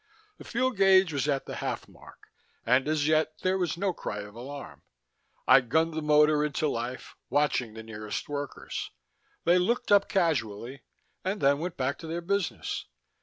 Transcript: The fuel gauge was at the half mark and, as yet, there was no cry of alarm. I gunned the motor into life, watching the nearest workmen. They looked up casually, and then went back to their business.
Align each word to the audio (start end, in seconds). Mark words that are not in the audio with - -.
The 0.39 0.45
fuel 0.45 0.71
gauge 0.71 1.13
was 1.13 1.27
at 1.27 1.45
the 1.45 1.57
half 1.57 1.87
mark 1.87 2.31
and, 2.65 2.87
as 2.87 3.07
yet, 3.07 3.37
there 3.43 3.55
was 3.59 3.77
no 3.77 3.93
cry 3.93 4.21
of 4.21 4.33
alarm. 4.33 4.81
I 5.47 5.61
gunned 5.61 5.93
the 5.93 6.01
motor 6.01 6.43
into 6.43 6.67
life, 6.67 7.15
watching 7.29 7.75
the 7.75 7.83
nearest 7.83 8.27
workmen. 8.27 8.69
They 9.43 9.59
looked 9.59 9.91
up 9.91 10.09
casually, 10.09 10.81
and 11.23 11.39
then 11.39 11.59
went 11.59 11.77
back 11.77 11.99
to 11.99 12.07
their 12.07 12.21
business. 12.21 12.87